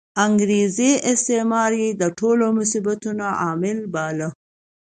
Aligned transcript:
انګریزي 0.25 0.91
استعمار 1.11 1.71
یې 1.81 1.89
د 2.01 2.03
ټولو 2.19 2.45
مصیبتونو 2.57 3.25
عامل 3.41 3.77
باله. 3.93 4.29